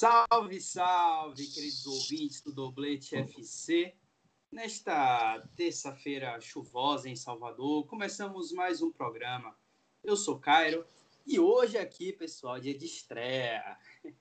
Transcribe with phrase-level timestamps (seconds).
[0.00, 3.92] Salve, salve, queridos ouvintes do Doblete FC.
[4.48, 9.56] Nesta terça-feira chuvosa em Salvador, começamos mais um programa.
[10.04, 10.86] Eu sou Cairo
[11.26, 13.76] e hoje aqui, pessoal, dia de estreia.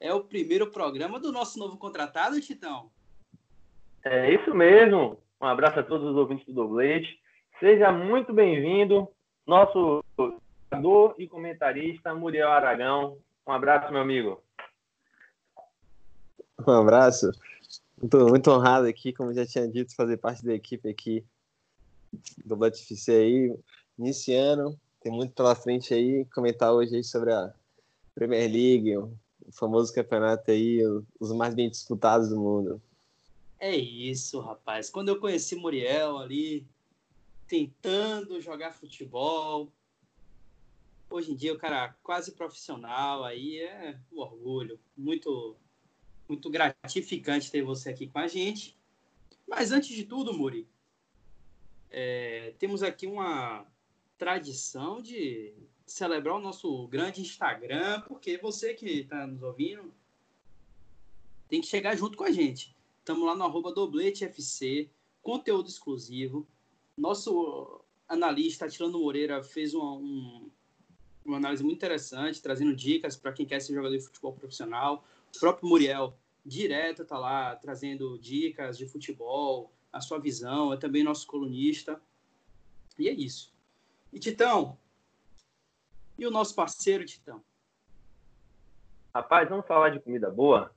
[0.00, 2.90] É o primeiro programa do nosso novo contratado, Titão.
[4.04, 5.22] É isso mesmo.
[5.40, 7.20] Um abraço a todos os ouvintes do Doblete.
[7.60, 9.08] Seja muito bem-vindo,
[9.46, 13.18] nosso jogador e comentarista Muriel Aragão.
[13.46, 14.42] Um abraço, meu amigo.
[16.66, 17.30] Um abraço.
[18.00, 21.24] Muito, muito honrado aqui, como já tinha dito, fazer parte da equipe aqui
[22.44, 23.58] do FC aí,
[23.98, 24.78] iniciando.
[25.00, 27.52] Tem muito pela frente aí, comentar hoje aí sobre a
[28.14, 29.16] Premier League, o
[29.52, 30.80] famoso campeonato aí,
[31.20, 32.82] os mais bem disputados do mundo.
[33.58, 34.90] É isso, rapaz.
[34.90, 36.66] Quando eu conheci Muriel ali,
[37.46, 39.72] tentando jogar futebol,
[41.10, 45.56] hoje em dia o cara quase profissional, aí é um orgulho, muito
[46.28, 48.76] muito gratificante ter você aqui com a gente.
[49.46, 50.68] Mas antes de tudo, Muri,
[51.90, 53.66] é, temos aqui uma
[54.18, 55.54] tradição de
[55.86, 59.92] celebrar o nosso grande Instagram, porque você que está nos ouvindo
[61.48, 62.76] tem que chegar junto com a gente.
[62.98, 64.90] Estamos lá no arroba dobletefc,
[65.22, 66.46] conteúdo exclusivo.
[66.96, 70.50] Nosso analista Atilano Moreira fez uma, um,
[71.24, 75.04] uma análise muito interessante, trazendo dicas para quem quer ser jogador de futebol profissional.
[75.34, 81.02] O próprio Muriel, direto, está lá trazendo dicas de futebol, a sua visão, é também
[81.02, 82.00] nosso colunista.
[82.98, 83.54] E é isso.
[84.12, 84.78] E Titão,
[86.18, 87.42] e o nosso parceiro, Titão?
[89.14, 90.72] Rapaz, vamos falar de comida boa?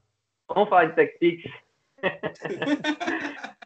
[0.48, 1.44] Vamos falar de TechPix?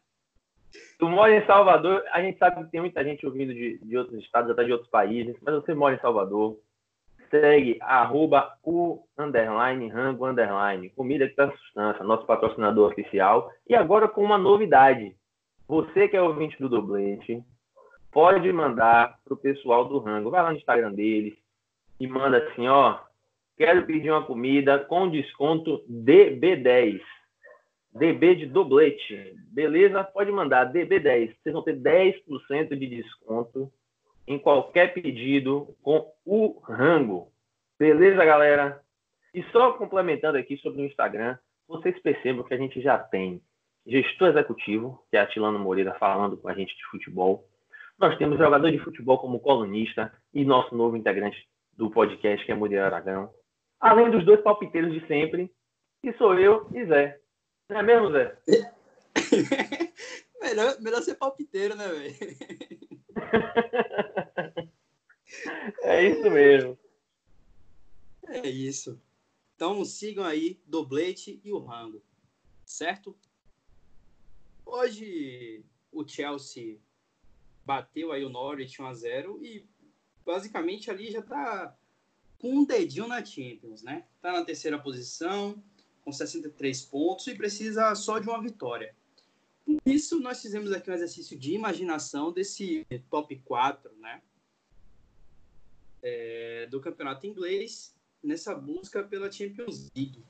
[0.97, 4.23] tu mora em Salvador, a gente sabe que tem muita gente ouvindo de, de outros
[4.23, 6.57] estados, até de outros países, mas você mora em Salvador,
[7.41, 13.51] segue arroba o underline, rango underline, comida que dá sustância, nosso patrocinador oficial.
[13.67, 15.15] E agora com uma novidade.
[15.67, 17.43] Você que é ouvinte do Doblete,
[18.11, 20.29] pode mandar pro pessoal do rango.
[20.29, 21.33] Vai lá no Instagram deles
[21.99, 22.99] e manda assim, ó,
[23.57, 27.01] quero pedir uma comida com desconto DB10.
[27.93, 29.33] DB de doblete.
[29.51, 30.03] Beleza?
[30.03, 31.33] Pode mandar DB10.
[31.41, 33.71] Vocês vão ter 10% de desconto
[34.27, 37.31] em qualquer pedido com o rango.
[37.77, 38.81] Beleza, galera?
[39.33, 41.37] E só complementando aqui sobre o Instagram,
[41.67, 43.41] vocês percebam que a gente já tem
[43.85, 47.47] gestor executivo, que é Atilano Moreira, falando com a gente de futebol.
[47.97, 51.37] Nós temos jogador de futebol como colunista e nosso novo integrante
[51.73, 53.29] do podcast, que é Muriel Aragão.
[53.79, 55.51] Além dos dois palpiteiros de sempre,
[56.01, 57.19] que sou eu e Zé.
[57.69, 58.37] Não é mesmo, Zé?
[60.41, 62.84] melhor, melhor ser palpiteiro, né, velho?
[65.81, 66.77] é isso mesmo.
[68.27, 69.01] É isso.
[69.55, 72.03] Então sigam aí Doblete e o Rango,
[72.65, 73.15] certo?
[74.65, 76.79] Hoje o Chelsea
[77.63, 79.65] bateu aí o Norwich 1 a 0 e
[80.25, 81.75] basicamente ali já tá
[82.37, 84.05] com um dedinho na Champions, né?
[84.21, 85.63] Tá na terceira posição,
[86.03, 88.95] com 63 pontos e precisa só de uma vitória.
[89.65, 94.21] Por isso, nós fizemos aqui um exercício de imaginação desse top 4, né?
[96.03, 100.23] É, do campeonato inglês, nessa busca pela Champions League.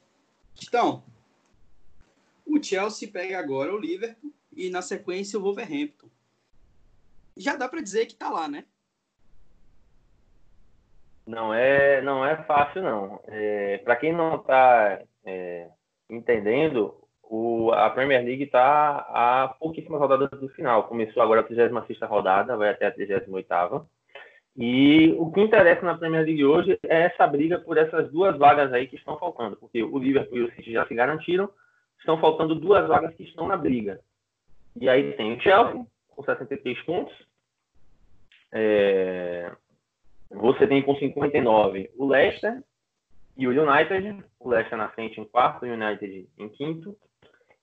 [0.64, 1.04] Então,
[2.46, 6.10] o Chelsea pega agora o Liverpool e, na sequência, o Wolverhampton.
[7.36, 8.66] Já dá para dizer que está lá, né?
[11.26, 13.20] Não é, não é fácil, não.
[13.26, 15.70] É, para quem não está é,
[16.10, 20.84] entendendo, o, a Premier League está a pouquíssimas rodadas do final.
[20.84, 23.30] Começou agora a 36 rodada, vai até a 38
[24.58, 28.72] e o que interessa na Premier League hoje é essa briga por essas duas vagas
[28.72, 31.50] aí que estão faltando, porque o Liverpool e o City já se garantiram,
[32.00, 34.00] estão faltando duas vagas que estão na briga.
[34.80, 37.14] E aí tem o Chelsea, com 63 pontos,
[38.54, 39.52] é...
[40.32, 42.64] você tem com 59 o Leicester
[43.38, 46.98] e o United, o Leicester na frente em quarto, o United em quinto,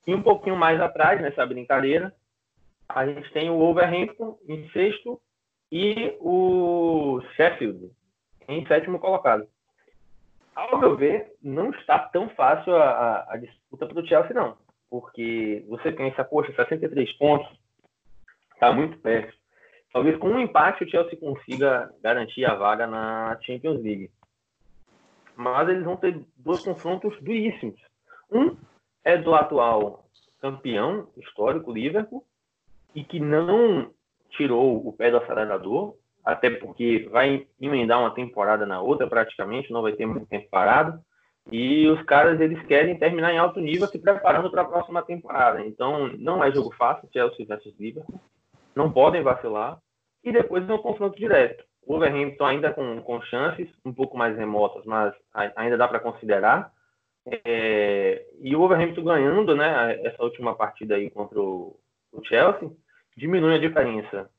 [0.06, 2.12] e um pouquinho mais atrás, nessa brincadeira,
[2.88, 5.20] a gente tem o Wolverhampton em sexto
[5.70, 7.90] e o Sheffield
[8.48, 9.46] em sétimo colocado.
[10.54, 14.56] Ao meu ver, não está tão fácil a, a, a disputa para o Chelsea, não.
[14.90, 17.48] Porque você pensa, poxa, 63 pontos,
[18.52, 19.34] está muito perto.
[19.92, 24.10] Talvez com um empate o Chelsea consiga garantir a vaga na Champions League.
[25.34, 27.80] Mas eles vão ter dois confrontos duríssimos.
[28.30, 28.56] Um
[29.04, 30.04] é do atual
[30.40, 32.24] campeão histórico Liverpool
[32.94, 33.90] e que não
[34.30, 35.94] tirou o pé do acelerador,
[36.24, 41.00] até porque vai emendar uma temporada na outra praticamente, não vai ter muito tempo parado.
[41.50, 45.60] E os caras eles querem terminar em alto nível se preparando para a próxima temporada.
[45.64, 48.20] Então não é jogo fácil, Chelsea versus Liverpool.
[48.76, 49.78] Não podem vacilar.
[50.22, 51.64] E depois é um confronto direto.
[51.84, 55.12] O Wolverhampton ainda com, com chances um pouco mais remotas, mas
[55.56, 56.70] ainda dá para considerar.
[57.26, 61.78] É, e o Wolverhampton ganhando, né, essa última partida aí contra o,
[62.12, 62.70] o Chelsea,
[63.16, 64.30] diminui a diferença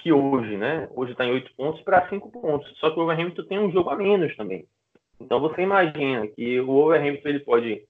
[0.00, 2.72] que hoje, né, hoje está em 8 pontos para 5 pontos.
[2.78, 4.66] Só que o Wolverhampton tem um jogo a menos também.
[5.20, 7.84] Então você imagina que o Wolverhampton ele pode,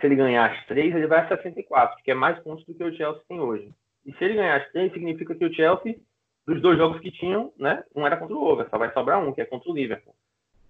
[0.00, 2.82] se ele ganhar as três, ele vai a 64, que é mais pontos do que
[2.82, 3.72] o Chelsea tem hoje.
[4.04, 5.96] E se ele ganhar as três, significa que o Chelsea,
[6.44, 9.32] dos dois jogos que tinham, né, um era contra o Wolverhampton, só vai sobrar um,
[9.32, 10.14] que é contra o Liverpool.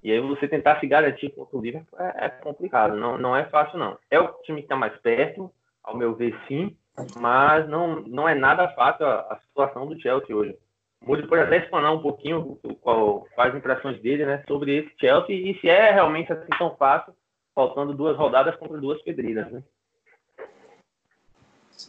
[0.02, 3.44] E aí você tentar se garantir contra o Liverpool é, é complicado, não, não é
[3.44, 3.96] fácil não.
[4.10, 5.50] É o time que está mais perto,
[5.82, 6.76] ao meu ver sim,
[7.16, 10.56] mas não, não é nada fácil a, a situação do Chelsea hoje.
[11.04, 15.58] Moody pode até explanar um pouquinho qual, quais impressões dele né, sobre esse Chelsea e
[15.60, 17.12] se é realmente assim tão fácil,
[17.54, 19.50] faltando duas rodadas contra duas pedreiras.
[19.50, 19.62] Né?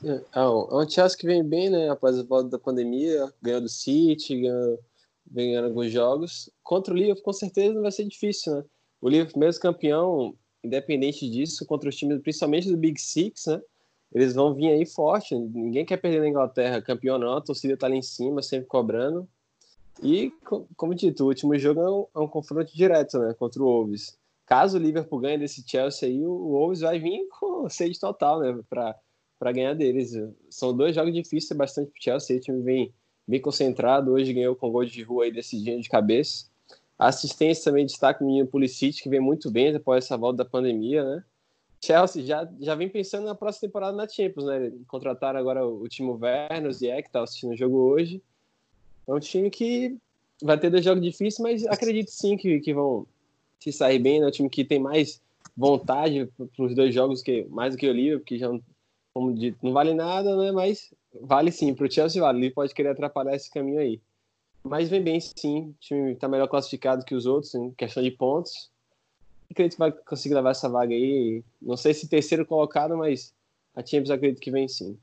[0.03, 1.89] É, é um Chelsea que vem bem, né?
[1.89, 4.79] Após a volta da pandemia, ganhou do City, ganhou
[5.33, 6.49] ganhando alguns jogos.
[6.61, 8.63] Contra o Liverpool, com certeza, não vai ser difícil, né?
[9.01, 13.61] O Liverpool, mesmo campeão, independente disso, contra os times, principalmente do Big Six, né?
[14.13, 15.35] Eles vão vir aí forte.
[15.35, 17.35] Ninguém quer perder na Inglaterra, campeão não.
[17.35, 19.27] A torcida tá lá em cima, sempre cobrando.
[20.01, 20.31] E,
[20.75, 23.33] como dito, o último jogo é um, é um confronto direto, né?
[23.33, 24.17] Contra o Wolves.
[24.45, 28.59] Caso o Liverpool ganhe desse Chelsea aí, o Wolves vai vir com sede total, né?
[28.69, 30.13] Para ganhar deles.
[30.49, 32.37] São dois jogos difíceis, bastante pro Chelsea.
[32.37, 32.93] O time vem
[33.27, 34.11] bem concentrado.
[34.11, 36.45] Hoje ganhou com gol de rua aí decidindo de cabeça.
[36.97, 41.03] Assistência também destaca o menino Pulisic, que vem muito bem após essa volta da pandemia,
[41.03, 41.23] né?
[41.83, 44.71] Chelsea já, já vem pensando na próxima temporada na Champions, né?
[44.87, 48.21] Contrataram agora o, Timo Werner, o Ziyech, que tá assistindo o jogo hoje.
[49.05, 49.97] É um time que
[50.41, 53.05] vai ter dois jogos difíceis, mas acredito sim que, que vão
[53.59, 54.21] se sair bem.
[54.21, 55.21] É um time que tem mais
[55.57, 58.49] vontade para os dois jogos, que mais do que o Liverpool, que já,
[59.13, 60.53] como dito, não vale nada, né?
[60.53, 62.39] Mas Vale sim, para o Chelsea vale.
[62.39, 64.01] Ele pode querer atrapalhar esse caminho aí.
[64.63, 68.11] Mas vem bem sim, o time está melhor classificado que os outros em questão de
[68.11, 68.71] pontos.
[69.51, 71.43] acredito que vai conseguir levar essa vaga aí.
[71.61, 73.35] Não sei se terceiro colocado, mas
[73.75, 74.97] a Champions acredito que vem sim.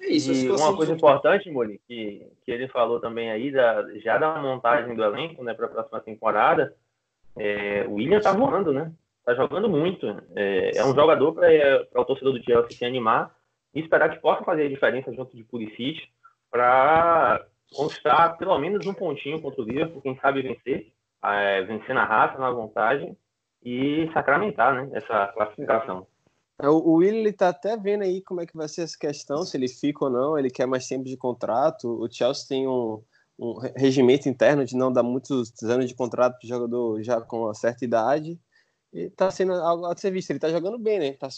[0.00, 4.16] É isso, e uma coisa importante, Mori, que, que ele falou também aí, da, já
[4.18, 6.74] da montagem do elenco né, para a próxima temporada,
[7.36, 8.92] é, o William tá voando, né?
[9.24, 10.06] Tá jogando muito.
[10.34, 13.34] É, é um jogador para o torcedor do Chelsea se animar
[13.74, 16.08] e esperar que possa fazer a diferença junto de Pulisic
[16.50, 20.92] para conquistar pelo menos um pontinho contra o Liverpool, quem sabe vencer,
[21.24, 23.16] é, vencer na raça, na vontade
[23.62, 26.06] e sacramentar né, essa classificação.
[26.60, 29.44] É, o Will ele tá até vendo aí como é que vai ser essa questão,
[29.44, 31.88] se ele fica ou não, ele quer mais tempo de contrato.
[32.02, 33.02] O Chelsea tem um,
[33.38, 37.54] um regimento interno de não dar muitos anos de contrato para jogador já com uma
[37.54, 38.38] certa idade
[38.92, 40.30] está sendo algo a ser visto.
[40.30, 41.08] Ele está jogando bem, né?
[41.08, 41.28] Está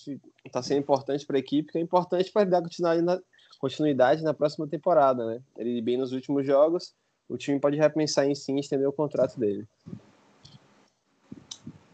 [0.50, 3.20] tá sendo importante para a equipe, que é importante para dar continuidade na,
[3.58, 5.43] continuidade na próxima temporada, né?
[5.56, 6.94] Ele bem nos últimos jogos,
[7.28, 9.66] o time pode repensar em sim estender o contrato dele.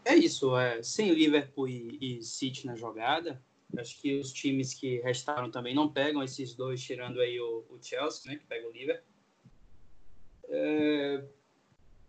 [0.03, 3.39] É isso, é, sem Liverpool e, e City na jogada,
[3.77, 7.77] acho que os times que restaram também não pegam esses dois, tirando aí o, o
[7.79, 9.13] Chelsea, né, que pega o Liverpool.
[10.49, 11.23] É,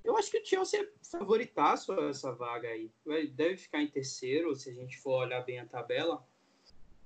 [0.05, 2.91] eu acho que o Chelsea é favoritaço essa vaga aí.
[3.32, 6.26] Deve ficar em terceiro, se a gente for olhar bem a tabela.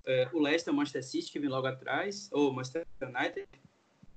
[0.07, 3.49] É, o Leicester o Manchester City, que vem logo atrás, ou Manchester United,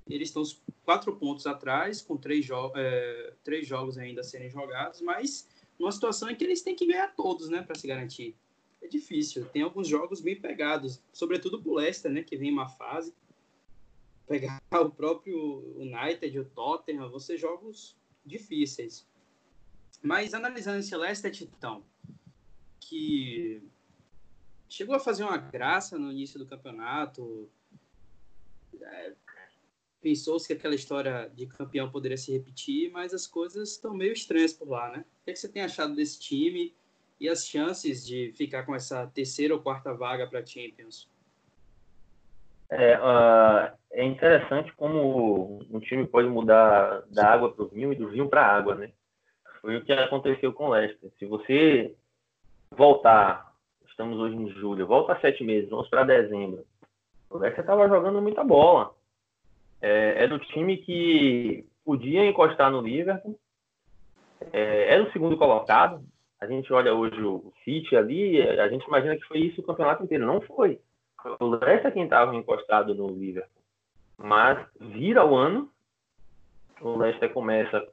[0.08, 0.42] eles estão
[0.84, 5.92] quatro pontos atrás, com três, jo é, três jogos ainda a serem jogados, mas numa
[5.92, 8.36] situação em que eles têm que ganhar todos, né, para se garantir.
[8.80, 12.68] É difícil, tem alguns jogos bem pegados, sobretudo o Leicester, né, que vem em uma
[12.68, 13.14] fase.
[14.26, 17.97] Pegar o próprio United, o Tottenham, vão ser jogos
[18.28, 19.06] difíceis.
[20.02, 21.84] Mas analisando esse Leicester Titão,
[22.78, 23.62] que
[24.68, 27.50] chegou a fazer uma graça no início do campeonato,
[28.80, 29.14] é,
[30.00, 34.52] pensou-se que aquela história de campeão poderia se repetir, mas as coisas estão meio estranhas
[34.52, 35.00] por lá, né?
[35.00, 36.74] O que, é que você tem achado desse time
[37.18, 41.08] e as chances de ficar com essa terceira ou quarta vaga para Champions?
[42.70, 47.96] É, uh, é interessante como um time pode mudar da água para o vinho e
[47.96, 48.90] do vinho para a água, né?
[49.60, 51.10] Foi o que aconteceu com o Leicester.
[51.18, 51.94] Se você
[52.70, 53.52] voltar,
[53.88, 56.64] estamos hoje em julho, volta sete meses, vamos para dezembro.
[57.30, 58.94] O Leicester estava jogando muita bola.
[59.80, 63.38] É, era o time que podia encostar no Liverpool.
[64.52, 66.02] É, era o segundo colocado.
[66.40, 70.04] A gente olha hoje o City ali, a gente imagina que foi isso o campeonato
[70.04, 70.24] inteiro.
[70.24, 70.80] Não foi
[71.40, 73.62] o Leicester quem estava encostado no Liverpool.
[74.16, 75.70] Mas vira o ano,
[76.80, 77.86] o Leicester começa.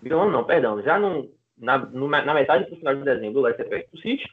[0.00, 0.82] Vira o ano, não, perdão.
[0.82, 4.00] Já no, na, no, na metade do final de dezembro, o Leicester perde para o
[4.00, 4.24] City,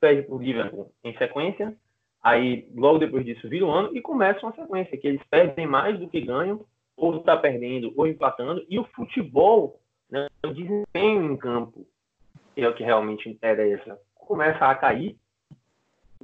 [0.00, 1.74] perde para o Liverpool em sequência,
[2.22, 5.98] aí logo depois disso vira o ano e começa uma sequência que eles perdem mais
[5.98, 6.64] do que ganham,
[6.96, 9.80] ou está perdendo, ou empatando, e o futebol,
[10.10, 11.86] né, o desempenho em campo,
[12.54, 15.16] que é o que realmente interessa, começa a cair,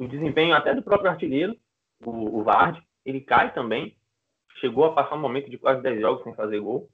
[0.05, 1.57] o desempenho até do próprio artilheiro,
[2.05, 3.97] o, o Vard, ele cai também,
[4.61, 6.89] chegou a passar um momento de quase 10 jogos sem fazer gol,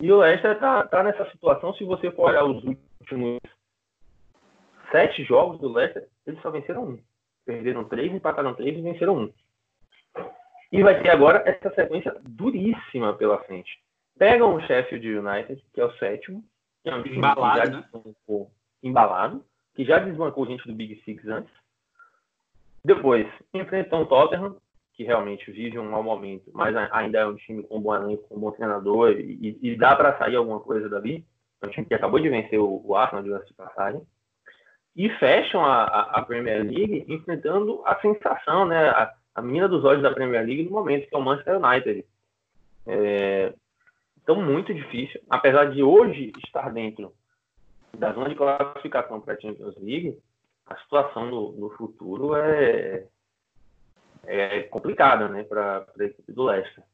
[0.00, 3.40] e o Leicester está tá nessa situação, se você for olhar os últimos
[4.92, 6.98] sete jogos do Leicester, eles só venceram um.
[7.44, 9.32] Perderam três, empataram três e venceram um.
[10.70, 13.82] E vai ter agora essa sequência duríssima pela frente.
[14.18, 16.44] Pegam o Sheffield United, que é o sétimo,
[16.82, 18.46] que é um time embalado, que já né?
[18.82, 19.44] embalado,
[19.74, 21.52] que já desbancou gente do Big Six antes.
[22.88, 24.56] Depois, enfrentam o Tottenham,
[24.94, 28.40] que realmente vive um mau momento, mas ainda é um time com bom elenco, com
[28.40, 31.22] bom treinador, e, e dá para sair alguma coisa dali.
[31.60, 34.00] É um time que acabou de vencer o, o Arsenal de passagem.
[34.96, 38.88] E fecham a, a, a, Premier League enfrentando a sensação, né?
[38.88, 42.06] A, a menina dos olhos da Premier League no momento, que é o Manchester United.
[42.86, 43.52] É,
[44.22, 45.20] então, muito difícil.
[45.28, 47.12] Apesar de hoje estar dentro
[47.98, 50.18] da zona de classificação para a Champions League,
[50.68, 53.06] a situação no, no futuro é,
[54.24, 56.84] é complicada né, para a equipe do Leicester.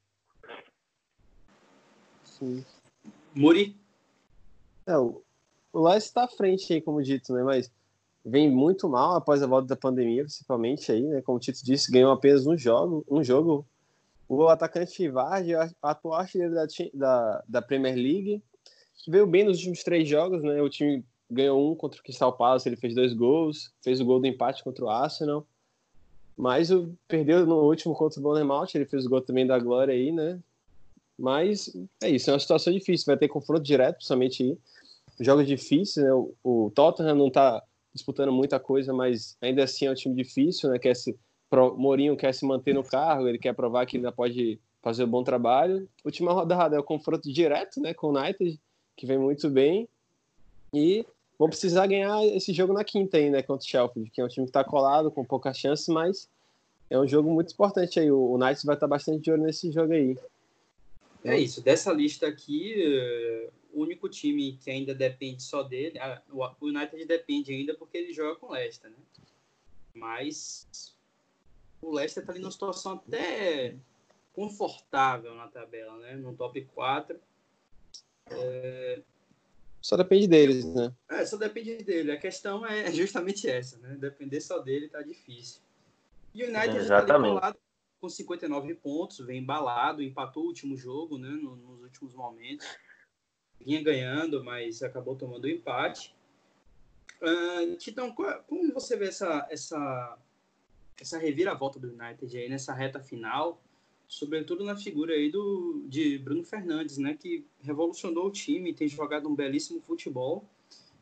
[2.23, 2.65] Sim.
[3.35, 3.77] Muri?
[4.87, 5.23] É, o
[5.75, 7.43] Leicester está à frente aí, como dito, né?
[7.43, 7.73] Mas
[8.25, 11.21] vem muito mal após a volta da pandemia, principalmente aí, né?
[11.23, 13.67] Como o Tito disse, ganhou apenas um jogo, um jogo.
[14.27, 15.53] O atacante Vardy,
[15.83, 18.43] atual artilheiro da, da, da Premier League,
[19.07, 20.63] veio bem nos últimos três jogos, né?
[20.63, 24.21] O time ganhou um contra o Crystal Palace, ele fez dois gols, fez o gol
[24.21, 25.47] do empate contra o Arsenal.
[26.37, 29.95] Mas o, perdeu no último contra o Bournemouth, ele fez o gol também da Glória
[29.95, 30.39] aí, né?
[31.19, 34.59] Mas é isso, é uma situação difícil, vai ter confronto direto, principalmente aí.
[35.21, 36.13] Jogos difíceis, né?
[36.13, 37.63] O, o Tottenham não tá
[37.93, 40.79] disputando muita coisa, mas ainda assim é um time difícil, né?
[40.79, 41.17] Quer se,
[41.49, 45.09] pro, Mourinho quer se manter no cargo, ele quer provar que ainda pode fazer um
[45.09, 45.89] bom trabalho.
[46.05, 47.95] Última rodada é o confronto direto, né?
[47.95, 48.61] Com o United,
[48.97, 49.89] que vem muito bem.
[50.73, 51.07] E
[51.39, 53.43] vão precisar ganhar esse jogo na quinta aí, né?
[53.43, 56.29] Contra o Sheffield, que é um time que está colado, com poucas chances, mas
[56.89, 58.11] é um jogo muito importante aí.
[58.11, 60.19] O United vai estar bastante de olho nesse jogo aí.
[61.25, 61.63] É isso.
[61.63, 65.99] Dessa lista aqui, eh, o único time que ainda depende só dele,
[66.31, 68.97] o United depende ainda porque ele joga com o Leicester, né?
[69.95, 70.95] Mas
[71.81, 73.75] o Leicester está ali numa situação até
[74.35, 76.15] confortável na tabela, né?
[76.15, 77.19] No top 4.
[78.31, 79.01] É,
[79.85, 80.95] só depende deles, né?
[81.11, 82.11] É, só depende dele.
[82.11, 83.95] A questão é justamente essa, né?
[84.01, 85.61] Depender só dele tá difícil.
[86.35, 87.59] E o United está ali
[88.01, 91.29] com 59 pontos, vem embalado, empatou o último jogo, né?
[91.29, 92.67] Nos últimos momentos.
[93.61, 96.17] Vinha ganhando, mas acabou tomando o empate.
[97.21, 100.19] Uh, Titão, como você vê essa, essa,
[100.99, 103.63] essa reviravolta do United aí nessa reta final?
[104.09, 109.29] Sobretudo na figura aí do, de Bruno Fernandes, né, que revolucionou o time, tem jogado
[109.29, 110.45] um belíssimo futebol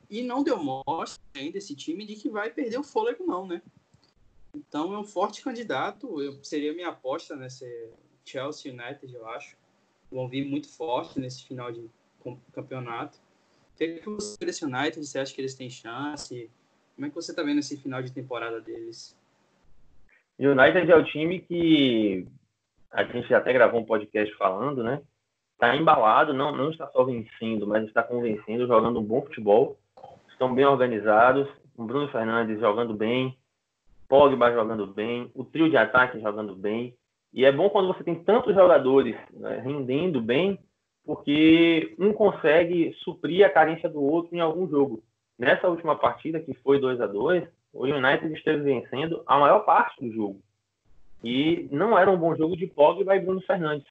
[0.09, 3.63] e não deu mostra ainda esse time de que vai perder o fôlego não, né?
[4.55, 7.91] Então é um forte candidato, eu seria minha aposta nesse
[8.25, 9.57] Chelsea United, eu acho.
[10.11, 11.89] Vão vir muito forte nesse final de
[12.53, 13.19] campeonato.
[13.75, 15.05] O que, é você desse United?
[15.05, 16.51] Você acha que eles têm chance?
[16.95, 19.17] Como é que você está vendo esse final de temporada deles?
[20.39, 22.27] United é o time que
[22.93, 25.01] a gente até gravou um podcast falando, né?
[25.55, 29.79] Está embalado, não, não está só vencendo, mas está convencendo, jogando um bom futebol.
[30.29, 33.37] Estão bem organizados, o Bruno Fernandes jogando bem,
[34.09, 36.95] Pogba jogando bem, o trio de ataque jogando bem.
[37.33, 40.59] E é bom quando você tem tantos jogadores né, rendendo bem,
[41.05, 45.03] porque um consegue suprir a carência do outro em algum jogo.
[45.39, 49.99] Nessa última partida, que foi 2 a 2 o United esteve vencendo a maior parte
[49.99, 50.43] do jogo.
[51.23, 53.87] E não era um bom jogo de Pogba e Bruno Fernandes,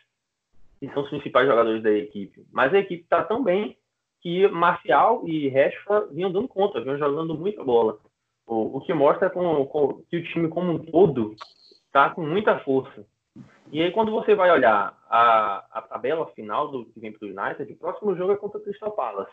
[0.80, 2.46] que são os principais jogadores da equipe.
[2.52, 3.78] Mas a equipe está tão bem
[4.22, 7.98] que Marcial e Rashford vinham dando conta, vinham jogando muita bola.
[8.46, 11.36] O, o que mostra com, com, que o time como um todo
[11.86, 13.06] está com muita força.
[13.72, 17.30] E aí, quando você vai olhar a, a tabela final do que vem para o
[17.30, 19.32] United, o próximo jogo é contra o Crystal Palace.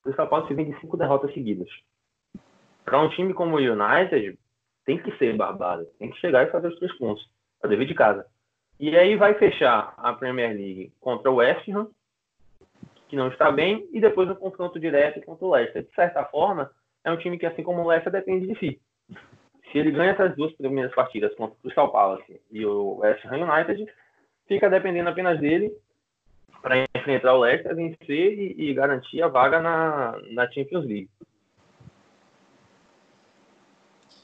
[0.00, 1.68] O Crystal Palace vem de cinco derrotas seguidas.
[2.84, 4.36] Para um time como o United,
[4.88, 7.22] tem que ser babado, tem que chegar e fazer os três pontos.
[7.62, 8.24] O dever de casa.
[8.80, 11.90] E aí vai fechar a Premier League contra o West Ham,
[13.06, 15.82] que não está bem, e depois o confronto direto contra o Leicester.
[15.82, 16.70] De certa forma,
[17.04, 18.80] é um time que, assim como o Leicester, depende de si.
[19.70, 23.44] Se ele ganha essas duas primeiras partidas contra o Crystal Palace e o West Ham
[23.44, 23.92] United,
[24.46, 25.70] fica dependendo apenas dele.
[26.62, 31.10] para enfrentar o Leicester, vencer e, e, garantir a vaga na, na Champions League.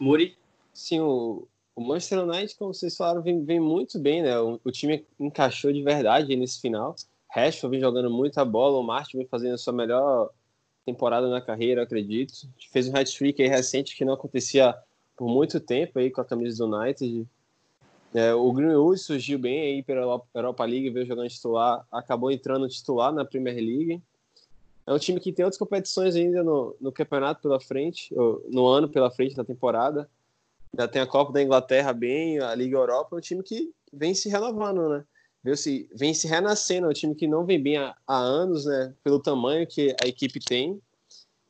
[0.01, 0.35] Muri?
[0.75, 4.39] Sim, o, o Manchester United, como vocês falaram, vem, vem muito bem, né?
[4.41, 6.97] O, o, time encaixou de verdade nesse final.
[7.31, 10.31] Rashford vem jogando muita bola, o Martin vem fazendo a sua melhor
[10.85, 12.33] temporada na carreira, acredito.
[12.73, 14.75] Fez um hat-trick recente que não acontecia
[15.17, 17.27] por muito tempo aí com a camisa do United.
[18.13, 23.13] É, o Greenwood surgiu bem aí pela Europa League, veio jogando titular, acabou entrando titular
[23.13, 24.03] na Premier League.
[24.87, 28.15] É um time que tem outras competições ainda no, no campeonato pela frente,
[28.49, 30.09] no ano pela frente da temporada.
[30.77, 34.15] Já tem a Copa da Inglaterra bem, a Liga Europa, é um time que vem
[34.15, 35.05] se renovando, né?
[35.43, 38.65] Vem se, vem se renascendo, é um time que não vem bem há, há anos,
[38.65, 38.95] né?
[39.05, 40.81] Pelo tamanho que a equipe tem.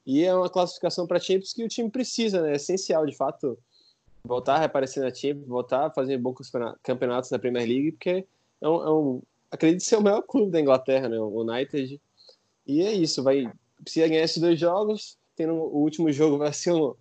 [0.06, 2.52] E é uma classificação para Champions que o time precisa, né?
[2.52, 3.58] É essencial, de fato,
[4.24, 6.50] voltar a reaparecer na Champions, voltar a fazer bons
[6.82, 8.26] campeonatos na Premier League, porque
[8.60, 12.00] é um, é um, acredito ser o maior clube da Inglaterra, né, o United.
[12.66, 13.50] E é isso, vai
[13.82, 15.16] precisa ganhar esses dois jogos.
[15.36, 16.94] Tendo o último jogo vai ser um,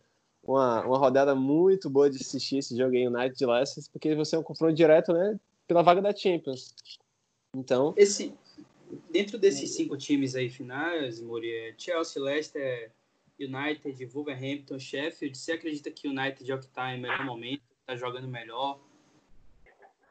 [0.44, 4.36] uma, uma rodada muito boa de assistir esse jogo aí, United de Leicester, porque você
[4.36, 6.76] é um confronto direto, né, pela vaga da Champions.
[7.56, 8.34] Então, esse
[9.12, 12.92] dentro desses cinco times aí finais, Moria, Chelsea, Leicester,
[13.40, 17.62] United, Wolverhampton, Sheffield, você acredita que o United é o que está em melhor momento,
[17.82, 18.80] está jogando melhor?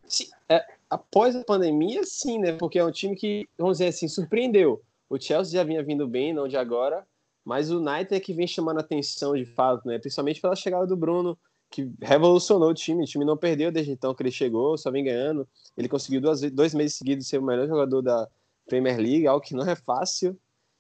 [0.04, 2.52] Sim, é, após a pandemia, sim, né?
[2.52, 4.82] Porque é um time que, vamos dizer assim, surpreendeu.
[5.08, 7.06] O Chelsea já vinha vindo bem, não de agora,
[7.44, 9.98] mas o United é que vem chamando atenção de fato, né?
[9.98, 11.38] Principalmente pela chegada do Bruno,
[11.70, 13.02] que revolucionou o time.
[13.02, 15.48] O time não perdeu desde então que ele chegou, só vem ganhando.
[15.76, 18.28] Ele conseguiu duas, dois meses seguidos ser o melhor jogador da
[18.66, 20.38] Premier League, algo que não é fácil.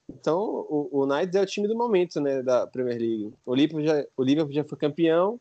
[0.08, 3.34] Então, o, o United é o time do momento, né, da Premier League.
[3.44, 5.40] O Liverpool já, o Liverpool já foi campeão,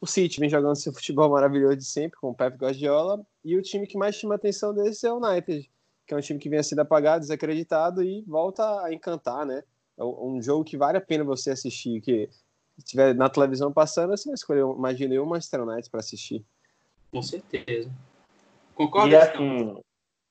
[0.00, 3.62] o City vem jogando seu futebol maravilhoso de sempre, com o Pep Guardiola, e o
[3.62, 5.70] time que mais chama a atenção desse é o United,
[6.06, 9.62] que é um time que vem a ser apagado, desacreditado e volta a encantar, né?
[9.98, 12.28] É um jogo que vale a pena você assistir, que
[12.76, 16.44] se estiver na televisão passando, você vai escolher, imagina, o Manchester United para assistir.
[17.10, 17.90] Com certeza.
[18.74, 19.80] Concorda, e assim,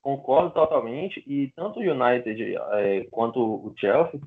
[0.02, 1.24] concordo totalmente.
[1.26, 4.22] E tanto o United é, quanto o Chelsea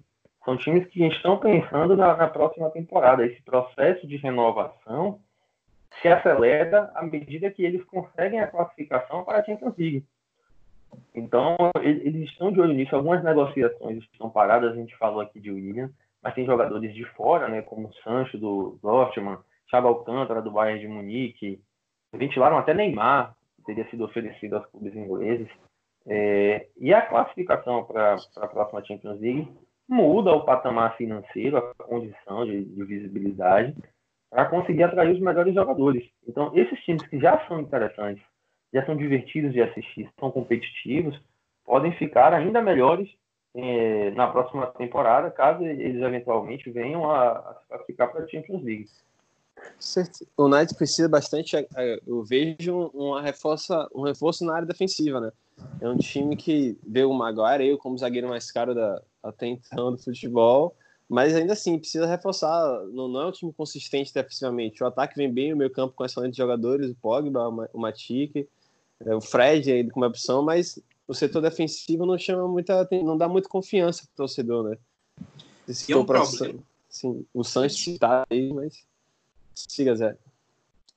[0.45, 3.25] são times que estão pensando na, na, próxima temporada.
[3.25, 5.21] Esse processo de renovação
[6.03, 10.05] se acelera à medida que eles conseguem a classificação para a Champions League.
[11.15, 12.95] Então, eles estão de olho nisso.
[12.95, 14.73] Algumas negociações estão paradas.
[14.73, 15.91] A gente falou aqui de William,
[16.23, 20.81] mas tem jogadores de fora, né, como o Sancho do Dortmund, Thiago Alcântara do Bayern
[20.81, 21.61] de Munique.
[22.13, 25.49] Ventilaram até Neymar, que teria sido oferecido aos clubes ingleses.
[26.07, 29.49] É, e a classificação para a próxima Champions League
[29.89, 33.75] muda o patamar financeiro, a condição de, de visibilidade,
[34.31, 36.09] para conseguir atrair os melhores jogadores.
[36.27, 38.23] Então, esses times que já são interessantes,
[38.73, 41.19] já são divertidos de assistir, são competitivos,
[41.65, 43.09] podem ficar ainda melhores
[43.55, 48.89] é, na próxima temporada, caso eles eventualmente venham a, a classificar para a Champions League.
[50.37, 55.33] O United precisa bastante, é, eu vejo uma reforça, um reforço na área defensiva, né?
[55.81, 59.91] É um time que vê o Maguire, eu como zagueiro mais caro da, até então
[59.91, 60.77] do futebol,
[61.09, 62.85] mas ainda assim precisa reforçar.
[62.93, 64.83] Não, não é um time consistente defensivamente.
[64.83, 68.47] O ataque vem bem, o meio campo com excelentes jogadores, o Pogba, o Matic, é,
[69.05, 73.49] o Fred aí como opção, mas o setor defensivo não chama muita, não dá muita
[73.49, 74.79] confiança pro torcedor, né?
[75.67, 76.61] Esse é um problema.
[76.89, 78.87] Sim, o Sanches está aí, mas
[79.55, 80.17] siga Zé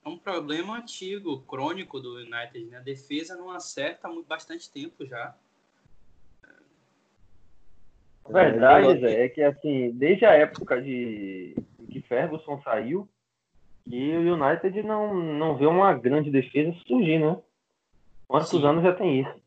[0.04, 2.66] é um problema antigo, crônico do United.
[2.66, 2.78] Né?
[2.78, 5.36] A defesa não acerta há bastante tempo já.
[8.26, 11.56] A verdade, Zé, é que assim, desde a época de
[11.90, 13.08] que Ferguson saiu,
[13.88, 17.38] que o United não, não vê uma grande defesa surgir, né?
[18.32, 18.66] Quantos Sim.
[18.66, 19.42] anos já tem isso?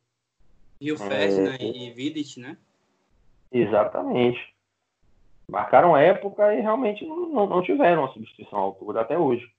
[0.79, 1.65] Rio Ferdinand é...
[1.65, 2.59] e Vidic, né?
[3.51, 4.55] Exatamente.
[5.51, 9.51] Marcaram época e realmente não, não tiveram a substituição à altura até hoje.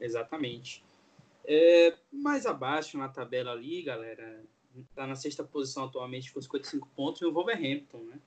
[0.00, 0.82] Exatamente.
[1.44, 4.42] É, mais abaixo na tabela ali, galera,
[4.88, 8.18] está na sexta posição atualmente com 55 pontos, e o Wolverhampton, né?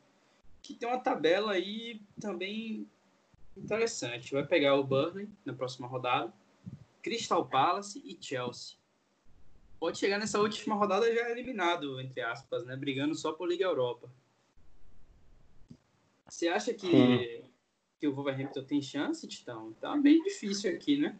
[0.61, 2.87] Que tem uma tabela aí também
[3.57, 4.31] interessante.
[4.31, 6.31] Vai pegar o Burnley na próxima rodada,
[7.01, 8.82] Crystal Palace e Chelsea.
[9.83, 12.73] Pode chegar nessa última rodada já eliminado, entre aspas, né?
[12.73, 14.07] Brigando só por Liga Europa.
[16.25, 17.43] Você acha que,
[17.99, 19.73] que o Wolverhampton tem chance, Titão?
[19.81, 21.19] Tá bem difícil aqui, né?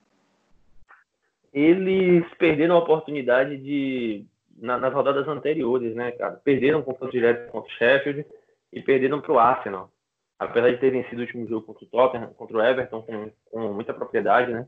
[1.53, 6.37] eles perderam a oportunidade de, na, nas rodadas anteriores, né, cara?
[6.37, 8.25] Perderam o confronto direto contra o Sheffield
[8.71, 9.91] e perderam para o Arsenal.
[10.39, 13.73] Apesar de ter vencido o último jogo contra o Tottenham, contra o Everton, com, com
[13.73, 14.65] muita propriedade, né?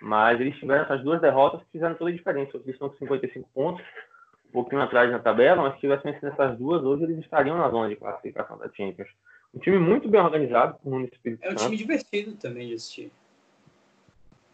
[0.00, 2.56] Mas eles tiveram essas duas derrotas que fizeram toda a diferença.
[2.56, 3.84] Eles estão com 55 pontos.
[4.48, 7.68] um pouquinho atrás na tabela, mas se tivessem vencido essas duas, hoje eles estariam na
[7.68, 9.08] zona de classificação da Champions.
[9.54, 13.10] Um time muito bem organizado, com o Espírito É um time divertido também de assistir.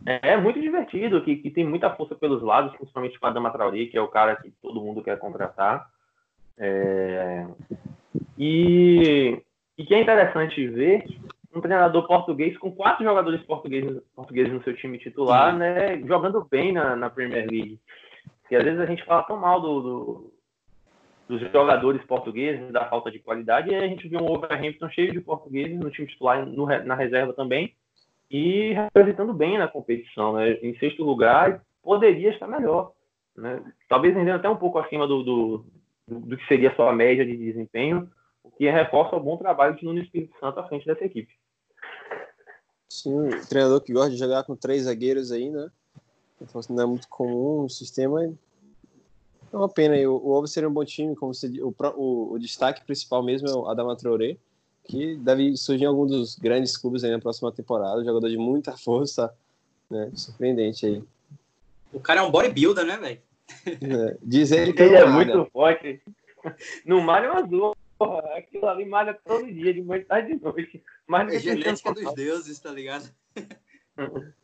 [0.06, 3.50] É, é muito divertido, que, que tem muita força pelos lados, principalmente com a Dama
[3.50, 5.90] Traoré, que é o cara que todo mundo quer contratar.
[6.58, 7.46] É...
[8.38, 9.42] E,
[9.76, 11.04] e que é interessante ver
[11.54, 16.72] um treinador português com quatro jogadores portugueses, portugueses no seu time titular, né, jogando bem
[16.72, 17.80] na, na Premier League.
[18.50, 20.32] E às vezes a gente fala tão mal do, do,
[21.28, 25.12] dos jogadores portugueses, da falta de qualidade, e aí a gente viu um Wolverhampton cheio
[25.12, 27.74] de portugueses no time titular, no, na reserva também,
[28.30, 32.92] e representando bem na competição, né, em sexto lugar, poderia estar melhor.
[33.36, 33.62] Né?
[33.88, 35.64] Talvez rendendo até um pouco acima do, do,
[36.08, 38.08] do que seria a sua média de desempenho,
[38.42, 41.32] o que reforça o bom trabalho de Nuno Espírito Santo à frente dessa equipe.
[42.94, 45.68] Sim, um treinador que gosta de jogar com três zagueiros aí, né?
[46.40, 48.22] Então, assim, não é muito comum o sistema.
[48.22, 49.96] É uma pena.
[49.96, 53.20] E o, o Ovo seria um bom time, como se, o, o, o, destaque principal
[53.20, 54.36] mesmo é o Adama Traoré,
[54.84, 58.04] que deve surgir em algum dos grandes clubes aí na próxima temporada.
[58.04, 59.34] jogador de muita força,
[59.90, 60.12] né?
[60.14, 61.02] Surpreendente aí.
[61.92, 63.20] O cara é um bodybuilder, né, velho?
[63.66, 66.00] É, diz ele que ele é muito forte.
[66.86, 67.42] No mar é
[67.98, 68.36] uma zorra.
[68.36, 70.82] Aquilo ali malha todo dia, de manhã, tarde de noite.
[71.06, 73.08] Mas é genética dos deuses, tá ligado?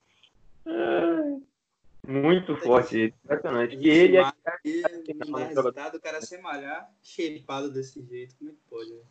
[2.07, 3.77] Muito forte, impressionante.
[3.77, 4.25] E ele é.
[5.47, 8.91] resultado, o cara se malhar, shapeado desse jeito, como é que pode?
[8.91, 9.03] Né?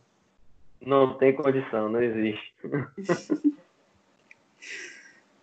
[0.82, 2.54] Não tem condição, não existe.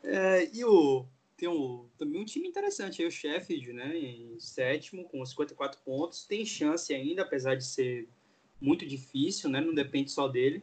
[0.02, 1.06] é, e o.
[1.36, 3.94] Tem um, também um time interessante aí, o Sheffield, né?
[3.94, 6.24] Em sétimo, com 54 pontos.
[6.24, 8.08] Tem chance ainda, apesar de ser
[8.60, 9.60] muito difícil, né?
[9.60, 10.62] Não depende só dele.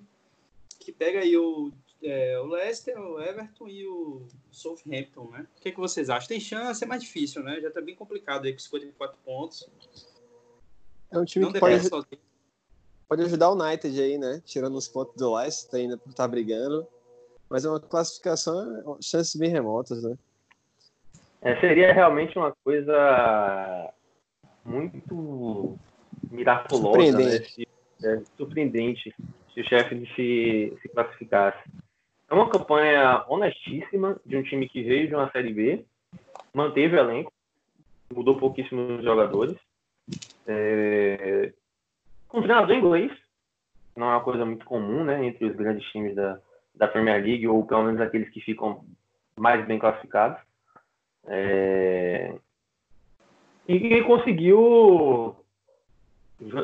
[0.80, 1.72] Que pega aí o
[2.04, 5.48] é, o Leicester, o Everton e o Southampton, né?
[5.58, 6.28] O que, é que vocês acham?
[6.28, 7.60] Tem chance, é mais difícil, né?
[7.62, 9.70] Já tá bem complicado aí com 54 pontos.
[11.10, 11.90] É um time Não que pode,
[13.08, 14.42] pode ajudar o United aí, né?
[14.44, 16.86] Tirando os pontos do Leicester ainda por estar tá brigando.
[17.50, 20.18] Mas é uma classificação, chances bem remotas, né?
[21.42, 23.94] É, seria realmente uma coisa
[24.66, 25.78] muito
[26.32, 27.12] miraculosa, né?
[27.12, 27.68] surpreendente.
[28.04, 29.14] É, surpreendente
[29.54, 31.64] se o chefe se, se classificasse.
[32.30, 35.86] É uma campanha honestíssima de um time que veio de uma Série B,
[36.54, 37.32] manteve o elenco,
[38.14, 39.56] mudou pouquíssimos jogadores,
[40.48, 41.54] é,
[42.34, 43.12] um treinador inglês,
[43.96, 46.40] não é uma coisa muito comum né, entre os grandes times da,
[46.76, 48.84] da Premier League, ou pelo menos aqueles que ficam
[49.38, 50.42] mais bem classificados.
[51.26, 52.36] É,
[53.68, 55.36] e conseguiu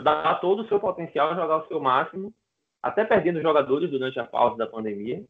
[0.03, 2.33] dar todo o seu potencial, jogar o seu máximo,
[2.81, 5.23] até perdendo jogadores durante a pausa da pandemia,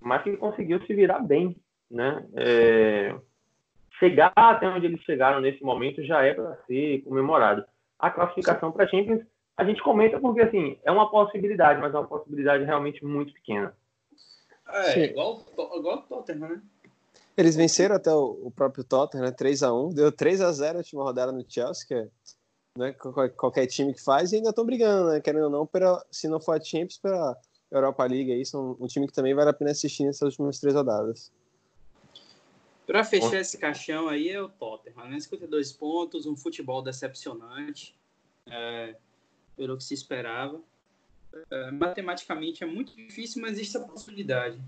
[0.00, 1.56] mas que conseguiu se virar bem,
[1.90, 2.24] né?
[2.34, 3.14] É,
[3.98, 7.64] chegar até onde eles chegaram nesse momento já é para ser comemorado.
[7.98, 9.22] A classificação para Champions
[9.56, 13.74] a gente comenta porque assim é uma possibilidade, mas é uma possibilidade realmente muito pequena.
[14.68, 15.42] É, igual,
[15.76, 16.62] igual o Tottenham, né?
[17.36, 19.30] Eles venceram até o, o próprio Tottenham, né?
[19.30, 19.94] 3x1.
[19.94, 22.08] Deu 3x0 a última rodada no Chelsea, que é
[22.76, 25.20] né, qualquer time que faz, e ainda estão brigando, né?
[25.20, 27.36] Querendo ou não, pra, se não for a Champions, para
[27.70, 30.74] Europa League aí, são um time que também vale a pena assistir nessas últimas três
[30.74, 31.32] rodadas.
[32.86, 35.18] Para fechar esse caixão aí é o Tottenham, né?
[35.18, 37.96] 52 pontos, um futebol decepcionante,
[38.46, 38.94] é,
[39.56, 40.60] pelo que se esperava.
[41.50, 44.60] É, matematicamente é muito difícil, mas existe a possibilidade.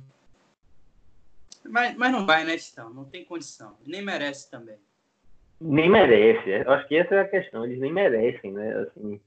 [1.65, 2.91] Mas, mas não vai, né, Titão?
[2.91, 3.77] Não tem condição.
[3.87, 4.79] Nem merece também.
[5.61, 6.51] Nem merece.
[6.51, 7.65] Eu acho que essa é a questão.
[7.65, 8.75] Eles nem merecem, né?
[8.77, 9.21] Assim,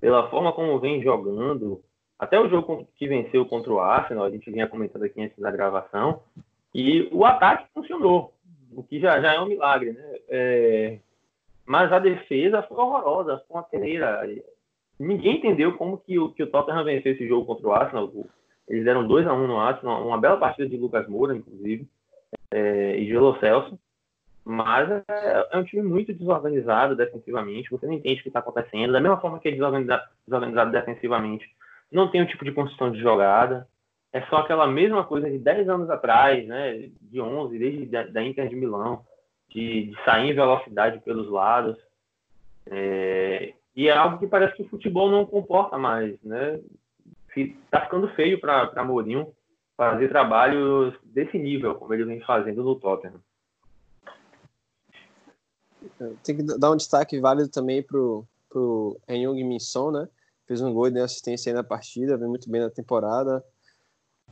[0.00, 1.82] pela forma como vem jogando,
[2.18, 5.50] até o jogo que venceu contra o Arsenal, a gente vinha comentando aqui antes da
[5.50, 6.20] gravação,
[6.74, 8.32] e o ataque funcionou,
[8.74, 10.18] o que já, já é um milagre, né?
[10.28, 10.98] É,
[11.66, 14.24] mas a defesa foi horrorosa, foi uma peneira.
[14.98, 18.10] Ninguém entendeu como que o, que o Tottenham venceu esse jogo contra o Arsenal.
[18.68, 21.86] Eles deram 2 a 1 um no Arsenal, uma bela partida de Lucas Moura, inclusive,
[22.50, 23.78] é, e de Lo Celso.
[24.44, 27.70] Mas é, é, um time muito desorganizado defensivamente.
[27.70, 28.92] Você não entende o que está acontecendo.
[28.92, 31.48] Da mesma forma que é desorganizado, desorganizado defensivamente,
[31.90, 33.68] não tem um tipo de construção de jogada.
[34.12, 36.90] É só aquela mesma coisa de 10 anos atrás, né?
[37.00, 39.04] De 11, desde da, Inter de Milão,
[39.48, 41.76] de, de, sair em velocidade pelos lados.
[42.66, 46.60] É, e é algo que parece que o futebol não comporta mais, né?
[47.34, 49.32] Está ficando feio para Mourinho
[49.76, 53.20] fazer trabalhos desse nível, como ele vem fazendo no Tottenham.
[56.22, 60.08] Tem que dar um destaque válido também pro, pro Enyong Minson, né?
[60.46, 63.44] Fez um gol e deu assistência aí na partida, vem muito bem na temporada.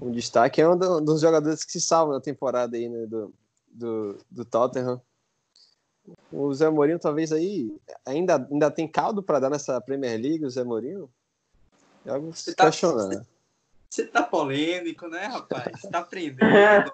[0.00, 3.06] Um destaque é um dos jogadores que se salvam na temporada aí, né?
[3.06, 3.34] Do,
[3.68, 5.00] do, do Tottenham.
[6.32, 7.72] O Zé Mourinho talvez aí
[8.04, 11.08] ainda, ainda tem caldo para dar nessa Premier League, o Zé Mourinho?
[12.04, 13.24] É algo se tá, questionar.
[13.88, 15.80] Você tá polêmico, né, rapaz?
[15.80, 16.92] Você tá aprendendo.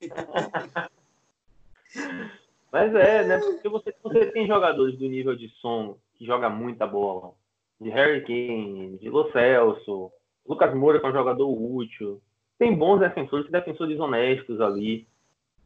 [2.70, 3.38] Mas é, né?
[3.38, 7.32] Porque você, você tem jogadores do nível de som que joga muita bola.
[7.80, 10.10] De Harry Kane, de Lo Celso,
[10.46, 12.20] Lucas Moura, que é um jogador útil.
[12.58, 15.06] Tem bons defensores, defensores honestos ali.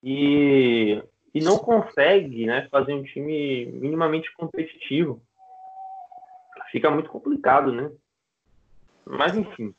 [0.03, 5.23] E, e não consegue né, fazer um time minimamente competitivo.
[6.71, 7.91] Fica muito complicado, né?
[9.07, 9.75] Mas enfim.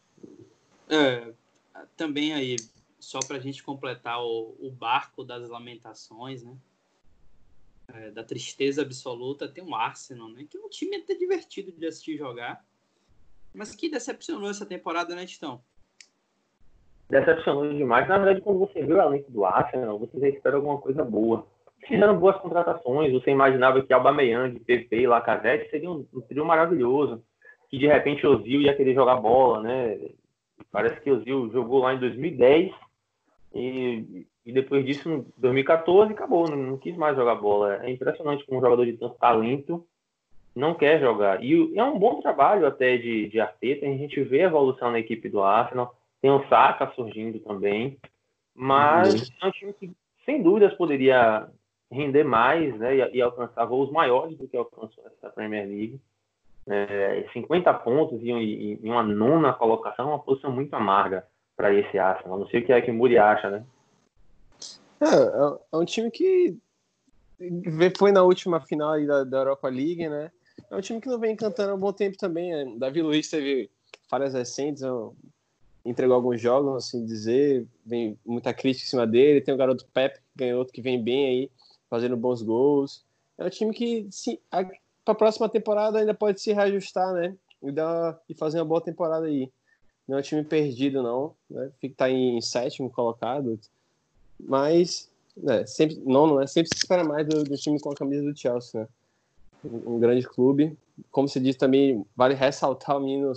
[0.90, 1.34] É,
[1.96, 2.56] também aí,
[3.00, 6.56] só para a gente completar o, o barco das lamentações, né?
[7.94, 10.46] É, da tristeza absoluta, tem um Arsenal, né?
[10.50, 12.64] Que é um time até divertido de assistir jogar,
[13.54, 15.62] mas que decepcionou essa temporada, né, Titão?
[17.10, 18.08] Decepcionou demais.
[18.08, 21.46] Na verdade, quando você vê o elenco do Arsenal, você já espera alguma coisa boa.
[21.88, 27.22] Fizeram boas contratações, você imaginava que Aubameyang, PP e Lacazette seriam um trio maravilhoso,
[27.70, 30.00] que de repente Ozil ia querer jogar bola, né?
[30.72, 32.74] Parece que Ozil jogou lá em 2010
[33.54, 37.82] e e depois disso, em 2014, acabou, não, não, quis mais jogar bola.
[37.84, 39.86] É impressionante como um jogador de tanto talento
[40.56, 41.44] não quer jogar.
[41.44, 45.00] E é um bom trabalho até de, de Arteta, a gente vê a evolução na
[45.00, 47.98] equipe do Arsenal, tem o Saka surgindo também,
[48.54, 49.36] mas uhum.
[49.42, 49.92] é um time que,
[50.26, 51.50] sem dúvidas, poderia
[51.92, 56.00] render mais né, e, e alcançar voos maiores do que alcançou essa Premier League.
[56.66, 61.28] É, 50 pontos e, e, e uma nona colocação uma posição muito amarga
[61.64, 62.40] para esse Arsenal.
[62.40, 63.64] Não sei o que é que Muri acha, né?
[65.00, 66.58] É, é, é um time que
[67.98, 70.30] foi na última final da, da, Europa League, né?
[70.70, 72.52] É um time que não vem encantando há um bom tempo também.
[72.52, 72.76] Né?
[72.78, 73.72] Davi Luiz teve
[74.10, 74.84] falhas recentes,
[75.86, 79.40] entregou alguns jogos, assim dizer, vem muita crítica em cima dele.
[79.40, 81.52] Tem o garoto Pepe, que ganhou que vem bem aí,
[81.90, 83.06] fazendo bons gols.
[83.38, 84.10] É um time que,
[84.52, 87.34] para a próxima temporada, ainda pode se reajustar, né?
[87.62, 89.50] E, dar, e fazer uma boa temporada aí.
[90.08, 91.34] Não é um time perdido, não.
[91.50, 91.72] Né?
[91.80, 93.60] Fica tá em sétimo colocado,
[94.40, 95.10] mas
[95.48, 98.38] é, sempre, não, é sempre se espera mais do, do, time com a camisa do
[98.38, 98.88] Chelsea, né?
[99.64, 100.78] Um, um, grande clube.
[101.10, 103.34] Como se diz também, vale ressaltar o menino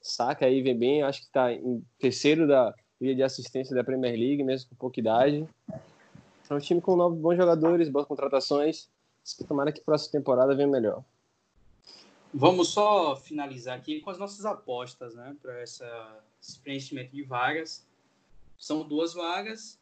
[0.00, 4.18] Saka aí, vem bem, acho que está em terceiro da linha de assistência da Premier
[4.18, 5.46] League, mesmo com pouca idade.
[6.48, 8.88] É um time com novos bons jogadores, boas contratações.
[9.48, 11.02] Tomara que próxima temporada venha melhor.
[12.36, 15.82] Vamos só finalizar aqui com as nossas apostas, né, para esse
[16.62, 17.88] preenchimento de vagas.
[18.58, 19.80] São duas vagas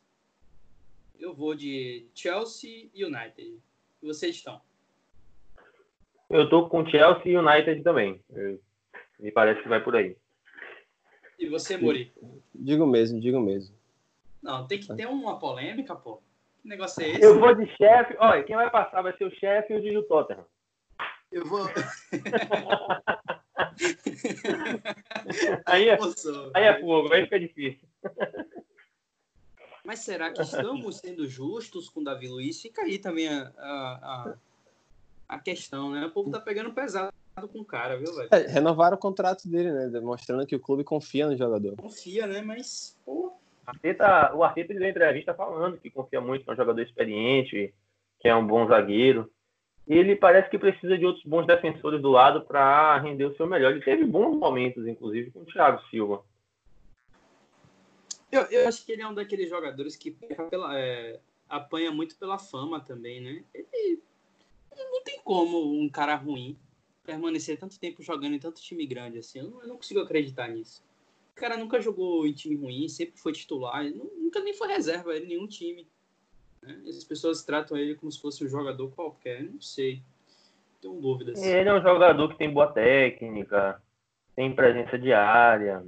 [1.18, 3.58] eu vou de Chelsea e United.
[4.02, 4.60] E vocês estão?
[6.28, 8.20] Eu tô com Chelsea e United também.
[8.30, 8.60] Eu,
[9.18, 10.16] me parece que vai por aí.
[11.38, 12.12] E você, Muri?
[12.54, 13.74] Digo mesmo, digo mesmo.
[14.42, 16.20] Não, tem que ter uma polêmica, pô.
[16.60, 17.22] Que negócio é esse?
[17.22, 18.16] Eu vou de chefe.
[18.18, 20.44] Olha, quem vai passar vai ser o chefe e o Tottenham.
[21.34, 21.66] Eu vou.
[25.66, 25.98] aí, é,
[26.54, 27.88] aí é fogo, aí fica difícil.
[29.84, 32.62] Mas será que estamos sendo justos com o Davi Luiz?
[32.62, 34.34] Fica aí também a, a,
[35.28, 36.06] a, questão, né?
[36.06, 37.12] O povo tá pegando pesado
[37.52, 38.28] com o cara, viu, velho?
[38.30, 39.88] É, renovaram o contrato dele, né?
[39.88, 41.74] Demonstrando que o clube confia no jogador.
[41.74, 42.42] Confia, né?
[42.42, 43.32] Mas, pô.
[43.66, 47.74] Arteta, o Arteta deu entrevista falando que confia muito no jogador experiente,
[48.20, 49.28] que é um bom zagueiro.
[49.86, 53.72] Ele parece que precisa de outros bons defensores do lado para render o seu melhor.
[53.72, 56.24] Ele teve bons momentos, inclusive, com o Thiago Silva.
[58.32, 62.38] Eu, eu acho que ele é um daqueles jogadores que pela, é, apanha muito pela
[62.38, 63.44] fama também, né?
[63.54, 64.02] Ele
[64.90, 66.58] não tem como um cara ruim
[67.04, 69.40] permanecer tanto tempo jogando em tanto time grande assim.
[69.40, 70.82] Eu não, eu não consigo acreditar nisso.
[71.32, 75.26] O cara nunca jogou em time ruim, sempre foi titular, nunca nem foi reserva em
[75.26, 75.86] nenhum time.
[76.66, 76.82] Né?
[76.88, 80.02] As pessoas tratam ele como se fosse um jogador qualquer, não sei.
[80.80, 81.42] Tenho dúvidas.
[81.42, 83.80] Ele é um jogador que tem boa técnica,
[84.34, 85.82] tem presença diária,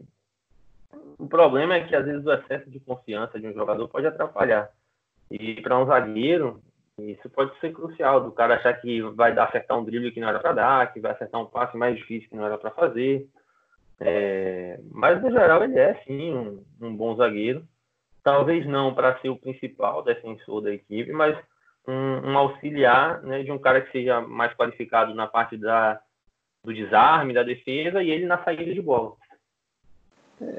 [1.18, 4.70] o problema é que às vezes o excesso de confiança de um jogador pode atrapalhar.
[5.30, 6.62] E para um zagueiro,
[6.98, 10.38] isso pode ser crucial, do cara achar que vai acertar um drible que não era
[10.38, 13.26] para dar, que vai acertar um passe mais difícil que não era para fazer.
[13.98, 17.66] É, mas no geral ele é sim um, um bom zagueiro.
[18.26, 21.38] Talvez não para ser o principal defensor da equipe, mas
[21.86, 26.00] um, um auxiliar né, de um cara que seja mais qualificado na parte da,
[26.64, 29.14] do desarme, da defesa e ele na saída de bola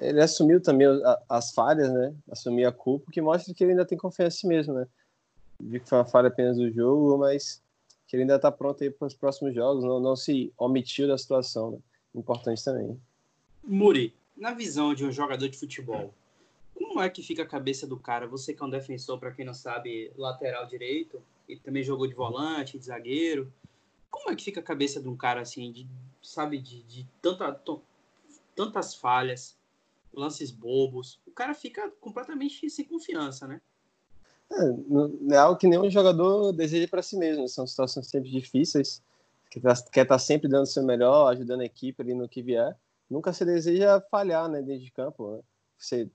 [0.01, 0.87] ele assumiu também
[1.29, 2.15] as falhas, né?
[2.31, 4.87] Assumiu a culpa, o que mostra que ele ainda tem confiança em si mesmo, né?
[5.59, 7.61] Vi que foi uma falha apenas do jogo, mas
[8.07, 11.17] que ele ainda está pronto aí para os próximos jogos, não, não se omitiu da
[11.17, 11.77] situação, né?
[12.15, 12.99] Importante também.
[13.63, 16.13] Muri, na visão de um jogador de futebol,
[16.77, 18.27] como é que fica a cabeça do cara?
[18.27, 22.13] Você que é um defensor, para quem não sabe, lateral direito, ele também jogou de
[22.13, 23.51] volante, de zagueiro.
[24.09, 25.87] Como é que fica a cabeça de um cara assim, de,
[26.21, 27.59] sabe, de, de tanta,
[28.55, 29.55] tantas falhas,
[30.13, 31.19] lances bobos?
[31.25, 33.61] O cara fica completamente sem confiança, né?
[34.51, 37.47] É, é algo que nenhum jogador deseja para si mesmo.
[37.47, 39.01] São situações sempre difíceis.
[39.49, 42.75] Quer estar tá sempre dando o seu melhor, ajudando a equipe ali no que vier.
[43.09, 45.31] Nunca se deseja falhar né, dentro de campo.
[45.31, 45.39] Né?
[45.77, 46.09] Você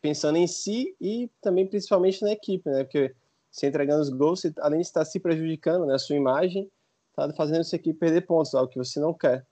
[0.00, 2.84] pensando em si e também principalmente na equipe, né?
[2.84, 3.14] Porque
[3.50, 6.70] se entregando os gols, você, além de estar se prejudicando, né, a sua imagem,
[7.10, 9.46] está fazendo sua equipe perder pontos, algo que você não quer.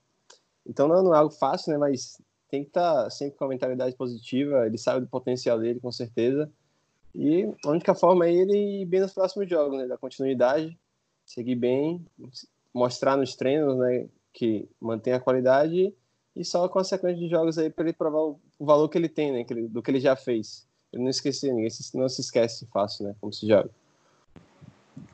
[0.65, 1.77] Então não, não é algo fácil, né?
[1.77, 4.65] Mas tem que estar sempre com a mentalidade positiva.
[4.65, 6.51] Ele sabe do potencial dele, com certeza.
[7.15, 9.87] E a única forma é ele ir bem nos próximos jogos, né?
[9.87, 10.77] Da continuidade,
[11.25, 12.05] seguir bem,
[12.73, 14.07] mostrar nos treinos, né?
[14.31, 15.93] Que mantém a qualidade
[16.35, 19.09] e só com a sequência de jogos aí para ele provar o, valor que ele
[19.09, 19.43] tem, né?
[19.43, 20.67] Que ele, do que ele já fez.
[20.91, 23.15] Ele não esquecer, ninguém não se esquece fácil, né?
[23.19, 23.69] Como se joga.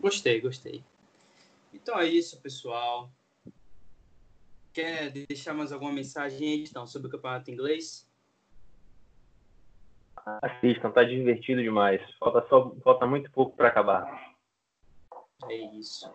[0.01, 0.83] Gostei, gostei.
[1.73, 3.09] Então é isso, pessoal.
[4.73, 8.07] Quer deixar mais alguma mensagem aí, então, sobre o campeonato inglês?
[10.41, 12.01] Assistam, tá divertido demais.
[12.19, 14.35] Falta, só, falta muito pouco para acabar.
[15.47, 16.11] É isso.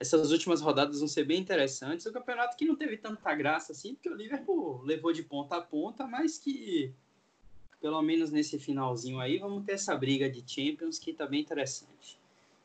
[0.00, 2.06] Essas últimas rodadas vão ser bem interessantes.
[2.06, 5.60] O campeonato que não teve tanta graça assim, porque o Liverpool levou de ponta a
[5.60, 6.94] ponta, mas que
[7.80, 12.18] pelo menos nesse finalzinho aí vamos ter essa briga de Champions que tá bem interessante.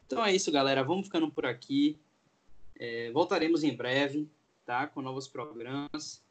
[0.06, 0.84] Então é isso, galera.
[0.84, 2.00] Vamos ficando por aqui.
[2.78, 4.30] É, voltaremos em breve,
[4.66, 4.88] tá?
[4.88, 6.24] Com novos programas.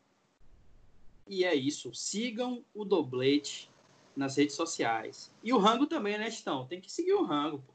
[1.26, 1.92] E é isso.
[1.94, 3.70] Sigam o Doblete
[4.16, 5.30] nas redes sociais.
[5.42, 6.66] E o Rango também, né, Estão?
[6.66, 7.58] Tem que seguir o Rango.
[7.58, 7.73] Pô.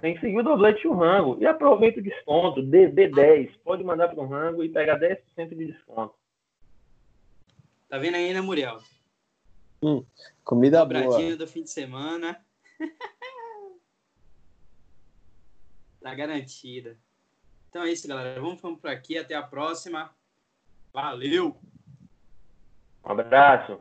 [0.00, 1.36] Tem que seguir o Doblete e o Rango.
[1.40, 3.58] E aproveita o desconto, DB10.
[3.62, 6.14] Pode mandar para o Rango e pegar 10% de desconto.
[7.88, 8.78] Tá vendo aí, né, Muriel?
[9.82, 10.04] Hum,
[10.44, 11.36] comida Dobradinha boa.
[11.36, 12.42] do fim de semana.
[16.00, 16.96] tá garantida.
[17.68, 18.40] Então é isso, galera.
[18.40, 19.18] Vamos ficando por aqui.
[19.18, 20.10] Até a próxima.
[20.92, 21.56] Valeu!
[23.04, 23.80] Um abraço.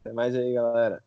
[0.00, 1.03] Até mais aí, galera.